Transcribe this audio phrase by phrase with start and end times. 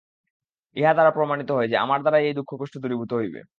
[0.75, 3.41] ইহা দ্বারা প্রমাণিত হয় যে, আমার দ্বারাই এই দুঃখকষ্ট দূরীভূত হইবে।